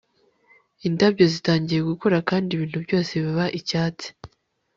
[0.87, 4.07] indabyo zitangiye gukura kandi ibintu byose biba icyatsi